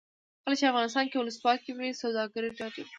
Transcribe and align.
کله 0.43 0.55
چې 0.59 0.69
افغانستان 0.71 1.05
کې 1.07 1.17
ولسواکي 1.17 1.71
وي 1.73 1.89
سوداګر 2.01 2.43
ډاډه 2.57 2.79
وي. 2.83 2.85